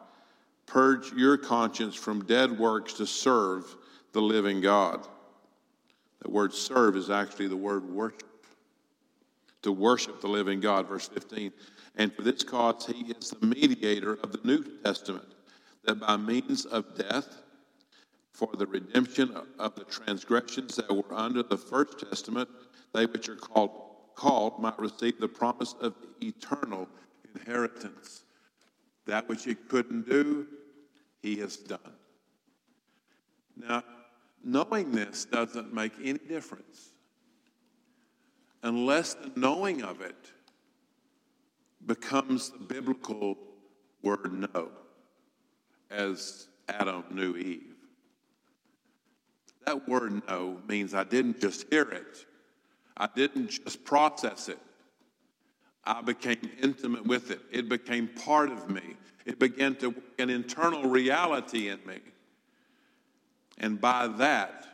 [0.66, 3.76] purge your conscience from dead works to serve
[4.12, 5.06] the living God?
[6.22, 8.24] The word serve is actually the word worship.
[9.62, 11.52] To worship the living God, verse 15.
[11.96, 15.26] And for this cause, he is the mediator of the New Testament
[15.84, 17.42] that by means of death,
[18.38, 22.48] for the redemption of the transgressions that were under the first testament,
[22.94, 23.72] they which are called
[24.14, 26.88] called might receive the promise of eternal
[27.34, 28.22] inheritance.
[29.06, 30.46] That which he couldn't do,
[31.20, 31.94] he has done.
[33.56, 33.82] Now,
[34.44, 36.90] knowing this doesn't make any difference
[38.62, 40.32] unless the knowing of it
[41.86, 43.36] becomes the biblical
[44.02, 44.70] word know
[45.90, 47.67] as Adam knew Eve.
[49.68, 52.24] That word know means I didn't just hear it,
[52.96, 54.58] I didn't just process it.
[55.84, 57.40] I became intimate with it.
[57.52, 58.96] It became part of me.
[59.26, 61.98] It began to an internal reality in me.
[63.58, 64.66] And by that,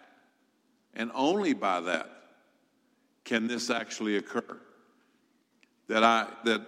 [0.94, 2.10] and only by that,
[3.24, 4.60] can this actually occur.
[5.88, 6.62] That I that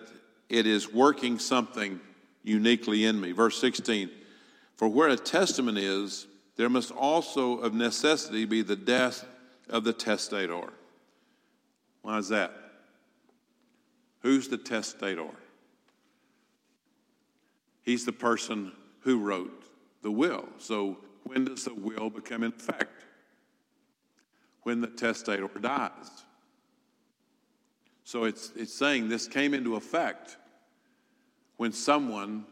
[0.49, 2.01] it is working something
[2.43, 3.31] uniquely in me.
[3.31, 4.11] Verse 16
[4.77, 9.25] for where a testament is, there must also of necessity be the death
[9.69, 10.73] of the testator.
[12.03, 12.53] Why is that?
[14.21, 15.31] Who's the testator?
[17.83, 19.65] He's the person who wrote
[20.03, 20.49] the will.
[20.59, 23.05] So when does the will become in effect?
[24.63, 26.25] When the testator dies.
[28.05, 30.37] So it's, it's saying this came into effect
[31.57, 32.47] when someone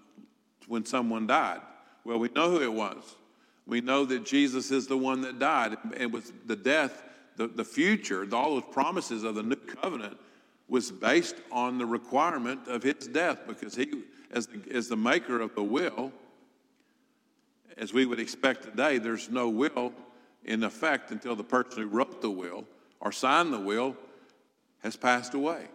[0.66, 1.60] when someone died.
[2.04, 3.16] Well, we know who it was.
[3.66, 5.76] We know that Jesus is the one that died.
[5.96, 7.02] And with the death,
[7.36, 10.18] the, the future, all those promises of the new covenant
[10.68, 15.40] was based on the requirement of his death because he, as the, as the maker
[15.40, 16.12] of the will,
[17.76, 19.92] as we would expect today, there's no will
[20.44, 22.64] in effect until the person who wrote the will
[23.00, 23.96] or signed the will
[24.82, 25.66] has passed away.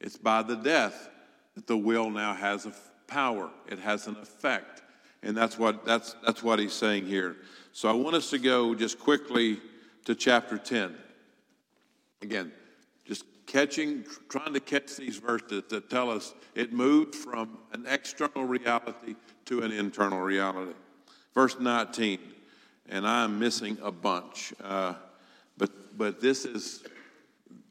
[0.00, 1.10] It's by the death
[1.54, 2.72] that the will now has a
[3.06, 4.82] power, it has an effect.
[5.22, 7.36] And that's what, that's, that's what he's saying here.
[7.72, 9.60] So I want us to go just quickly
[10.04, 10.96] to chapter 10.
[12.22, 12.52] Again,
[13.04, 18.44] just catching, trying to catch these verses that tell us it moved from an external
[18.44, 19.14] reality
[19.46, 20.72] to an internal reality.
[21.34, 22.18] Verse 19,
[22.88, 24.94] and I'm missing a bunch, uh,
[25.56, 26.84] but, but this is,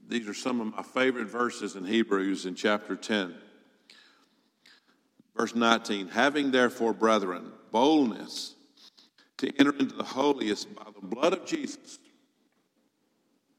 [0.08, 3.36] these are some of my favorite verses in Hebrews in chapter 10.
[5.36, 8.56] Verse 19, having therefore, brethren, boldness
[9.38, 12.00] to enter into the holiest by the blood of Jesus.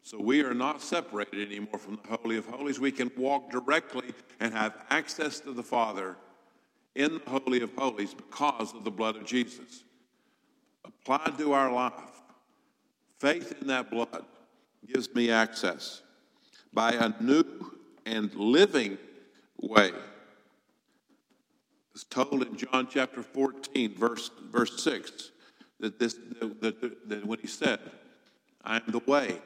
[0.03, 2.79] So we are not separated anymore from the Holy of Holies.
[2.79, 6.17] We can walk directly and have access to the Father
[6.95, 9.85] in the Holy of Holies because of the blood of Jesus.
[10.85, 12.23] Applied to our life,
[13.19, 14.25] faith in that blood
[14.87, 16.03] gives me access
[16.73, 17.45] by a new
[18.05, 18.99] and living
[19.59, 19.93] way
[21.95, 25.31] it's told in John chapter 14, verse, verse 6,
[25.81, 27.81] that, this, that, that, when he said,
[28.65, 29.39] I am the way,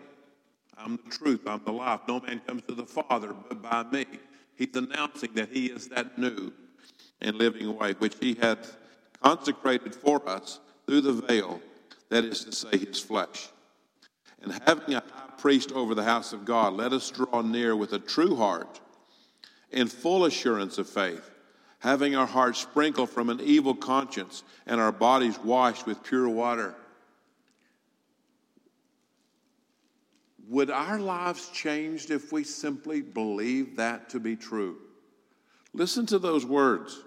[0.78, 4.06] I'm the truth, I'm the life, no man comes to the Father but by me.
[4.54, 6.52] He's announcing that he is that new
[7.20, 8.76] and living way, which he hath
[9.22, 11.60] consecrated for us through the veil,
[12.10, 13.48] that is to say, his flesh.
[14.40, 17.92] And having a high priest over the house of God, let us draw near with
[17.92, 18.80] a true heart
[19.72, 21.28] in full assurance of faith
[21.80, 26.74] having our hearts sprinkled from an evil conscience and our bodies washed with pure water.
[30.48, 34.76] Would our lives change if we simply believe that to be true?
[35.72, 37.02] Listen to those words.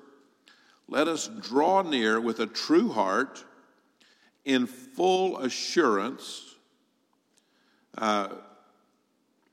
[0.88, 3.44] Let us draw near with a true heart
[4.44, 6.56] in full assurance.
[7.98, 8.30] Uh,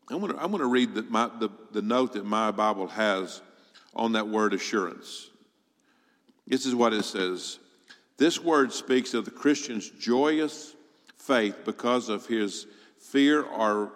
[0.09, 3.41] I'm going to read the, my, the, the note that my Bible has
[3.97, 5.31] on that word assurance.
[6.47, 7.59] This is what it says
[8.19, 10.77] This word speaks of the Christian's joyous
[11.17, 12.67] faith because of his
[13.01, 13.93] fear or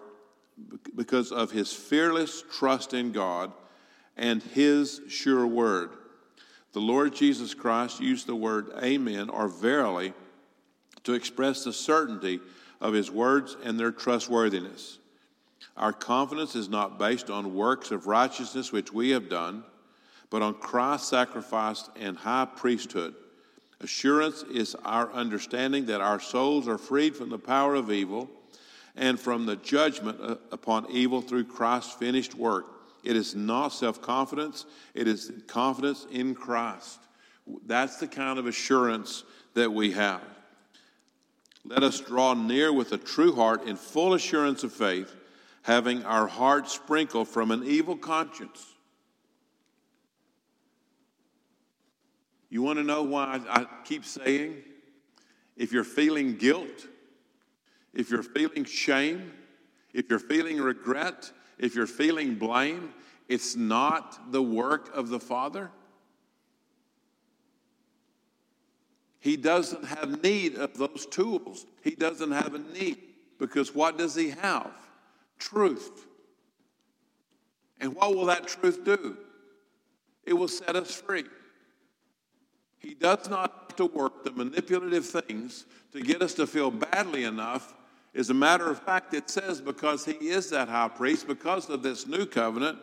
[0.96, 3.52] because of his fearless trust in God
[4.16, 5.90] and his sure word.
[6.72, 10.12] The Lord Jesus Christ used the word amen or verily
[11.04, 12.40] to express the certainty
[12.80, 14.98] of his words and their trustworthiness.
[15.76, 19.64] Our confidence is not based on works of righteousness which we have done,
[20.30, 23.14] but on Christ's sacrifice and high priesthood.
[23.80, 28.30] Assurance is our understanding that our souls are freed from the power of evil
[28.96, 32.66] and from the judgment uh, upon evil through Christ's finished work.
[33.02, 37.00] It is not self confidence, it is confidence in Christ.
[37.66, 39.24] That's the kind of assurance
[39.54, 40.22] that we have.
[41.64, 45.14] Let us draw near with a true heart in full assurance of faith,
[45.62, 48.74] having our hearts sprinkled from an evil conscience.
[52.50, 54.56] You want to know why I, keep saying
[55.56, 56.88] if you're feeling guilt,
[57.94, 59.32] if you're feeling shame,
[59.94, 62.92] if you're feeling regret, if you're feeling blame,
[63.28, 65.70] it's not the work of the Father.
[69.20, 71.66] He doesn't have need of those tools.
[71.84, 72.98] He doesn't have a need
[73.38, 74.72] because what does he have?
[75.38, 76.06] Truth.
[77.80, 79.16] And what will that truth do?
[80.24, 81.24] It will set us free.
[82.80, 87.24] He does not have to work the manipulative things to get us to feel badly
[87.24, 87.74] enough.
[88.14, 91.82] As a matter of fact, it says because he is that high priest, because of
[91.82, 92.78] this new covenant,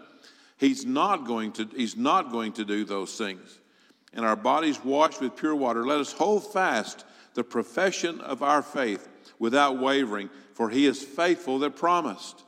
[0.57, 3.59] he's not going to, he's not going to do those things
[4.17, 8.63] and our bodies washed with pure water, let us hold fast the profession of our
[8.63, 12.43] faith without wavering, for he is faithful that promised.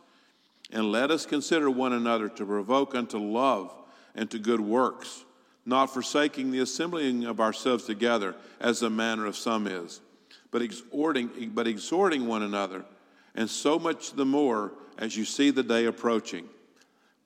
[0.71, 3.73] And let us consider one another to provoke unto love
[4.15, 5.23] and to good works,
[5.69, 10.01] not forsaking the assembling of ourselves together, as the manner of some is,
[10.51, 12.83] but exhorting, but exhorting one another,
[13.35, 16.49] and so much the more as you see the day approaching.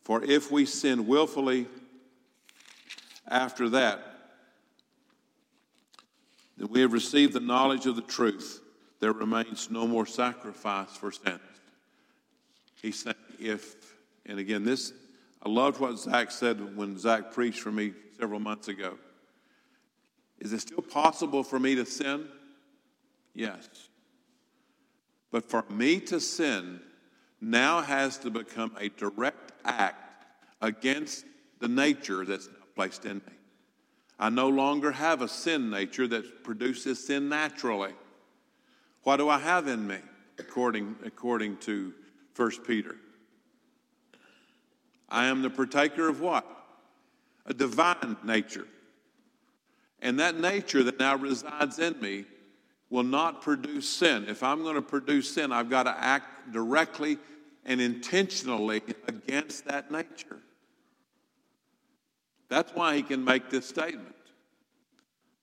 [0.03, 1.67] For if we sin willfully
[3.27, 4.01] after that,
[6.57, 8.61] that we have received the knowledge of the truth,
[8.99, 11.39] there remains no more sacrifice for sins.
[12.81, 14.93] He said, if, and again, this,
[15.45, 18.97] I loved what Zach said when Zach preached for me several months ago.
[20.39, 22.27] Is it still possible for me to sin?
[23.33, 23.67] Yes.
[25.31, 26.79] But for me to sin
[27.41, 30.25] now has to become a direct act
[30.61, 31.25] against
[31.59, 33.33] the nature that's placed in me.
[34.17, 37.93] I no longer have a sin nature that produces sin naturally.
[39.03, 39.97] What do I have in me,
[40.39, 41.93] according, according to
[42.37, 42.95] 1 Peter?
[45.13, 46.43] I am the partaker of what?
[47.45, 48.67] A divine nature.
[50.01, 52.25] And that nature that now resides in me
[52.89, 54.25] will not produce sin.
[54.27, 57.19] If I'm going to produce sin, I've got to act directly
[57.63, 60.39] and intentionally against that nature.
[62.49, 64.15] That's why he can make this statement.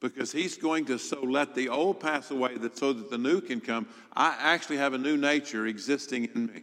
[0.00, 3.40] Because he's going to so let the old pass away that so that the new
[3.40, 3.86] can come.
[4.14, 6.62] I actually have a new nature existing in me.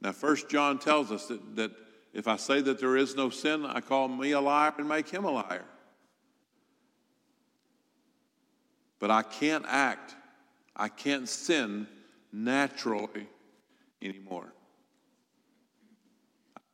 [0.00, 1.70] Now, First John tells us that, that
[2.12, 5.08] if I say that there is no sin, I call me a liar and make
[5.08, 5.64] him a liar.
[8.98, 10.14] But I can't act,
[10.74, 11.86] I can't sin
[12.32, 13.26] naturally
[14.00, 14.52] anymore.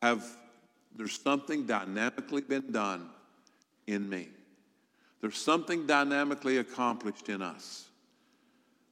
[0.01, 0.25] I have
[0.95, 3.09] there's something dynamically been done
[3.87, 4.29] in me.
[5.21, 7.89] There's something dynamically accomplished in us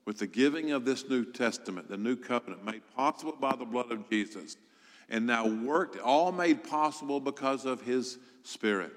[0.05, 3.93] with the giving of this New Testament, the new covenant, made possible by the blood
[3.93, 4.57] of Jesus,
[5.09, 8.93] and now worked, all made possible because of His Spirit.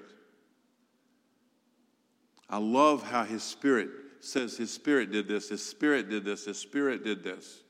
[2.48, 3.90] I love how His Spirit
[4.20, 7.62] says His Spirit did this, His Spirit did this, His Spirit did this.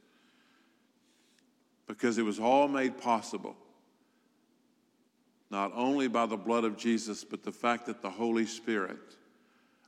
[1.87, 3.57] Because it was all made possible
[5.55, 8.99] not only by the blood of Jesus, but the fact that the Holy Spirit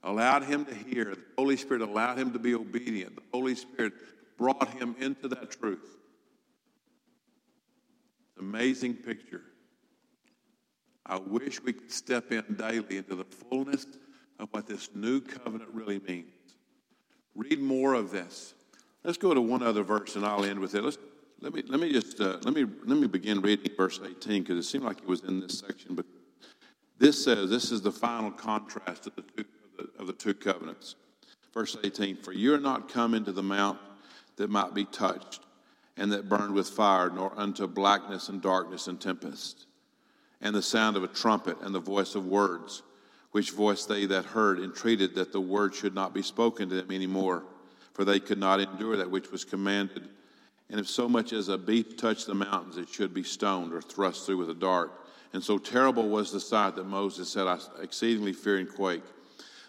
[0.06, 3.92] allowed him to hear, the Holy Spirit allowed him to be obedient, the Holy Spirit
[4.38, 5.96] brought him into that truth.
[8.38, 9.42] Amazing picture.
[11.04, 13.86] I wish we could step in daily into the fullness
[14.38, 16.26] of what this new covenant really means.
[17.34, 18.54] Read more of this.
[19.04, 20.82] Let's go to one other verse and I'll end with it.
[20.82, 20.98] Let's
[21.40, 24.56] let me let me just uh, let me let me begin reading verse 18 because
[24.56, 26.06] it seemed like it was in this section, but
[26.98, 29.44] this says this is the final contrast of the two,
[29.98, 30.96] of the, two covenants.
[31.52, 33.78] Verse 18: For you are not come into the mount
[34.36, 35.40] that might be touched,
[35.96, 39.66] and that burned with fire, nor unto blackness and darkness and tempest,
[40.40, 42.82] and the sound of a trumpet and the voice of words,
[43.32, 46.90] which voice they that heard entreated that the word should not be spoken to them
[46.90, 47.44] any more,
[47.94, 50.08] for they could not endure that which was commanded.
[50.68, 53.80] And if so much as a beast touched the mountains, it should be stoned or
[53.80, 54.90] thrust through with a dart.
[55.32, 59.02] And so terrible was the sight that Moses said, I exceedingly fear and quake.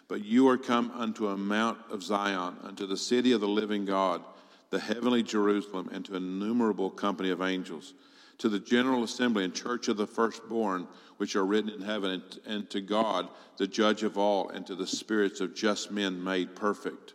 [0.08, 3.86] But you are come unto a mount of Zion, unto the city of the living
[3.86, 4.24] God,
[4.70, 7.94] the heavenly Jerusalem, and to an innumerable company of angels,
[8.38, 10.88] to the general assembly and church of the firstborn,
[11.18, 13.28] which are written in heaven, and, and to God,
[13.58, 17.14] the judge of all, and to the spirits of just men made perfect,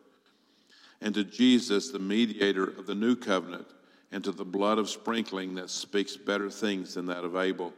[1.00, 3.66] and to Jesus, the mediator of the new covenant,
[4.12, 7.72] and to the blood of sprinkling that speaks better things than that of Abel.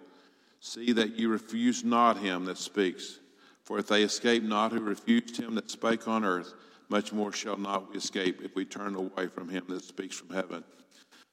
[0.61, 3.19] See that you refuse not him that speaks.
[3.65, 6.53] For if they escape not who refused him that spake on earth,
[6.89, 10.35] much more shall not we escape if we turn away from him that speaks from
[10.35, 10.62] heaven,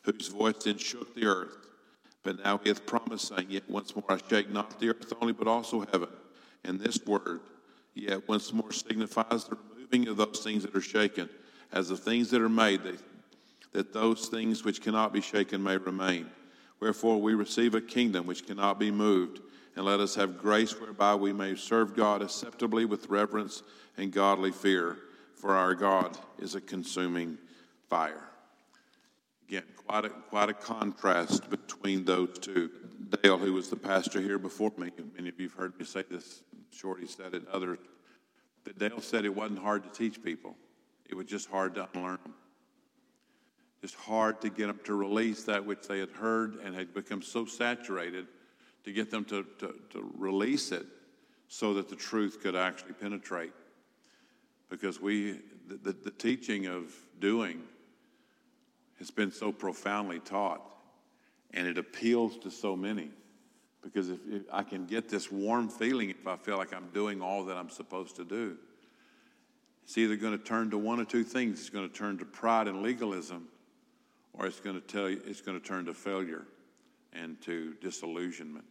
[0.04, 1.58] whose voice then shook the earth.
[2.24, 5.34] But now he hath promised, saying, Yet once more I shake not the earth only,
[5.34, 6.10] but also heaven.
[6.64, 7.42] And this word,
[7.96, 11.30] yet once more, signifies the removing of those things that are shaken,
[11.74, 13.00] as the things that are made, that,
[13.74, 16.30] that those things which cannot be shaken may remain.
[16.82, 19.40] Wherefore we receive a kingdom which cannot be moved
[19.76, 23.64] and let us have grace whereby we may serve God acceptably with reverence
[23.98, 24.98] and godly fear,
[25.36, 27.38] for our God is a consuming
[27.88, 28.24] fire.
[29.48, 32.72] Again, quite a, quite a contrast between those two.
[33.22, 36.04] Dale, who was the pastor here before me, many of you have heard me say
[36.10, 37.78] this, Shorty said it, others,
[38.64, 40.56] that Dale said it wasn't hard to teach people.
[41.10, 42.34] It was just hard to unlearn them.
[43.82, 47.22] Just hard to get them to release that which they had heard and had become
[47.22, 48.28] so saturated–
[48.84, 50.86] to get them to, to, to release it
[51.48, 53.54] so that the truth could actually penetrate.
[54.70, 57.62] Because we, the, the, the teaching of doing
[59.00, 60.62] has been so profoundly taught,
[61.54, 63.10] and it appeals to so many.
[63.84, 67.22] Because if, if, I can get this warm feeling if I feel like I'm doing
[67.22, 68.58] all that I'm supposed to do,
[69.84, 71.60] it's either going to turn to one or two things.
[71.60, 73.48] It's going to turn to pride and legalism,
[74.34, 76.46] or it's going to tell you it's going to turn to failure
[77.14, 78.66] and to disillusionment.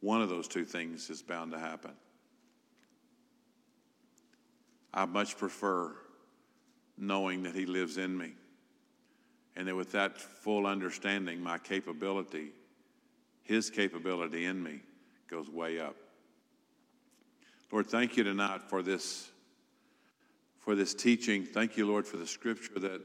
[0.00, 1.92] One of those two things is bound to happen.
[4.94, 5.94] I much prefer
[6.98, 8.32] knowing that He lives in me.
[9.54, 12.52] And that with that full understanding, my capability,
[13.42, 14.80] His capability in me,
[15.28, 15.96] goes way up.
[17.70, 19.30] Lord, thank you tonight for this,
[20.58, 21.44] for this teaching.
[21.44, 23.00] Thank you, Lord, for the scripture that,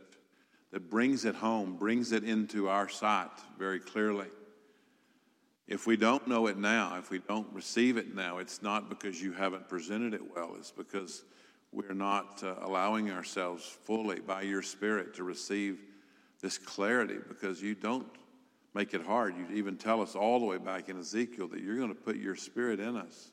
[0.72, 4.28] that brings it home, brings it into our sight very clearly.
[5.68, 9.22] If we don't know it now, if we don't receive it now, it's not because
[9.22, 10.56] you haven't presented it well.
[10.58, 11.24] It's because
[11.74, 15.80] we're not uh, allowing ourselves fully by your Spirit to receive
[16.42, 18.08] this clarity because you don't
[18.74, 19.36] make it hard.
[19.36, 22.16] You even tell us all the way back in Ezekiel that you're going to put
[22.16, 23.32] your Spirit in us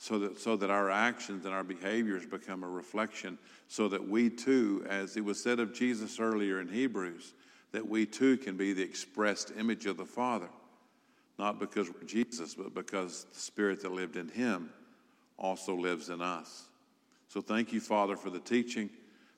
[0.00, 3.38] so that, so that our actions and our behaviors become a reflection,
[3.68, 7.34] so that we too, as it was said of Jesus earlier in Hebrews,
[7.70, 10.48] that we too can be the expressed image of the Father
[11.40, 14.68] not because we're Jesus, but because the Spirit that lived in him
[15.38, 16.68] also lives in us.
[17.28, 18.90] So thank you, Father, for the teaching.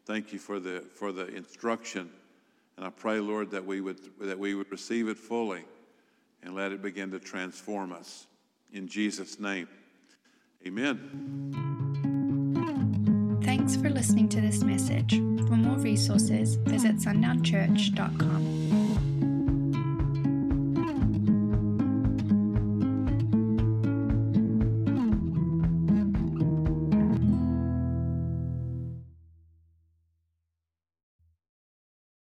[0.04, 2.10] Thank you for the for the instruction.
[2.76, 5.64] And I pray, Lord, that we would that we would receive it fully
[6.42, 8.26] and let it begin to transform us.
[8.72, 9.68] In Jesus' name.
[10.66, 10.98] Amen.
[13.44, 15.14] Thanks for listening to this message.
[15.48, 18.81] For more resources, visit sundownchurch.com.